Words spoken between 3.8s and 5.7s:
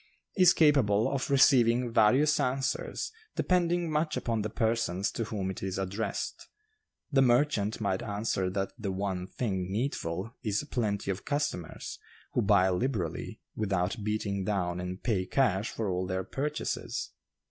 much upon the persons to whom it